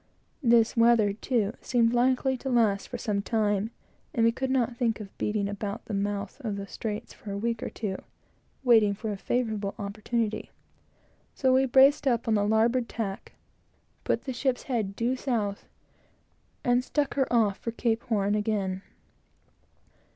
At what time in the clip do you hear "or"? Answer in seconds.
7.61-7.69